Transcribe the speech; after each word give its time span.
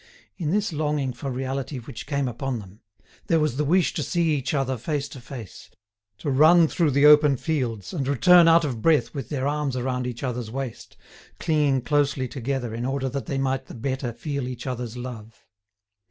In 0.35 0.49
this 0.49 0.73
longing 0.73 1.13
for 1.13 1.29
reality 1.29 1.77
which 1.77 2.07
came 2.07 2.27
upon 2.27 2.57
them, 2.57 2.79
there 3.27 3.39
was 3.39 3.57
the 3.57 3.63
wish 3.63 3.93
to 3.93 4.01
see 4.01 4.33
each 4.35 4.51
other 4.51 4.75
face 4.75 5.07
to 5.09 5.21
face, 5.21 5.69
to 6.17 6.31
run 6.31 6.67
through 6.67 6.89
the 6.89 7.05
open 7.05 7.37
fields, 7.37 7.93
and 7.93 8.07
return 8.07 8.47
out 8.47 8.65
of 8.65 8.81
breath 8.81 9.13
with 9.13 9.29
their 9.29 9.47
arms 9.47 9.77
around 9.77 10.07
each 10.07 10.23
other's 10.23 10.49
waist, 10.49 10.97
clinging 11.39 11.83
closely 11.83 12.27
together 12.27 12.73
in 12.73 12.83
order 12.83 13.09
that 13.09 13.27
they 13.27 13.37
might 13.37 13.67
the 13.67 13.75
better 13.75 14.11
feel 14.11 14.47
each 14.47 14.65
other's 14.65 14.97
love. 14.97 15.45